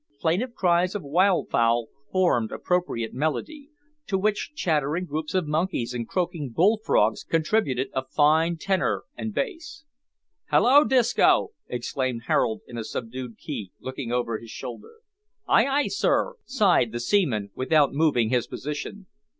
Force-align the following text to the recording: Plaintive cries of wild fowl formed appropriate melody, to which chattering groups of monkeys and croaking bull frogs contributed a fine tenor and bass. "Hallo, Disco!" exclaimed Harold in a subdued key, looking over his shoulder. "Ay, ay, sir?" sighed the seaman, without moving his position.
Plaintive 0.19 0.55
cries 0.55 0.95
of 0.95 1.03
wild 1.03 1.51
fowl 1.51 1.89
formed 2.11 2.51
appropriate 2.51 3.13
melody, 3.13 3.69
to 4.07 4.17
which 4.17 4.53
chattering 4.55 5.05
groups 5.05 5.35
of 5.35 5.45
monkeys 5.45 5.93
and 5.93 6.07
croaking 6.07 6.49
bull 6.49 6.81
frogs 6.83 7.23
contributed 7.23 7.89
a 7.93 8.01
fine 8.05 8.57
tenor 8.57 9.03
and 9.15 9.31
bass. 9.31 9.83
"Hallo, 10.47 10.85
Disco!" 10.85 11.49
exclaimed 11.67 12.23
Harold 12.25 12.61
in 12.65 12.79
a 12.79 12.83
subdued 12.83 13.37
key, 13.37 13.73
looking 13.79 14.11
over 14.11 14.39
his 14.39 14.49
shoulder. 14.49 15.01
"Ay, 15.47 15.67
ay, 15.67 15.87
sir?" 15.87 16.33
sighed 16.45 16.91
the 16.91 16.99
seaman, 16.99 17.51
without 17.53 17.93
moving 17.93 18.29
his 18.31 18.47
position. 18.47 19.05